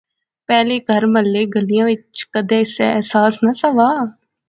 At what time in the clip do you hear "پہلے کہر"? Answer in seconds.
0.47-1.03